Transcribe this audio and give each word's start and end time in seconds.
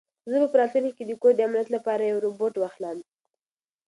زه 0.29 0.35
به 0.41 0.47
په 0.51 0.57
راتلونکي 0.61 0.93
کې 0.97 1.03
د 1.07 1.11
کور 1.21 1.33
د 1.35 1.39
امنیت 1.47 1.69
لپاره 1.75 2.03
یو 2.03 2.23
روبوټ 2.25 2.53
واخلم. 2.57 2.97